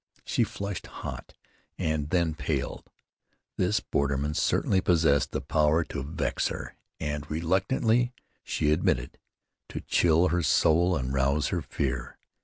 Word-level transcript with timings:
She 0.25 0.43
flushed 0.43 0.87
hot 0.87 1.35
and 1.77 2.09
then 2.09 2.33
paled. 2.33 2.89
This 3.57 3.79
borderman 3.79 4.33
certainly 4.33 4.81
possessed 4.81 5.29
the 5.31 5.41
power 5.41 5.83
to 5.83 6.01
vex 6.01 6.47
her, 6.47 6.75
and, 6.99 7.29
reluctantly 7.29 8.11
she 8.43 8.71
admitted, 8.71 9.19
to 9.69 9.81
chill 9.81 10.29
her 10.29 10.41
soul 10.41 10.95
and 10.95 11.13
rouse 11.13 11.49
her 11.49 11.61
fear. 11.61 12.17